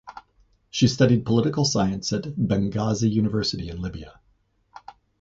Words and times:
She 0.71 0.87
studied 0.87 1.27
political 1.27 1.63
science 1.63 2.11
at 2.11 2.23
Benghazi 2.23 3.07
University 3.11 3.69
in 3.69 3.83
Libya. 3.83 4.19